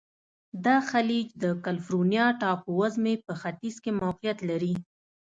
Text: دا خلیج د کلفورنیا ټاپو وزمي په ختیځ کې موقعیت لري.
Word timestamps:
دا 0.65 0.77
خلیج 0.91 1.27
د 1.43 1.45
کلفورنیا 1.65 2.25
ټاپو 2.41 2.69
وزمي 2.79 3.15
په 3.25 3.33
ختیځ 3.41 3.75
کې 3.83 3.91
موقعیت 4.01 4.39
لري. 4.49 4.73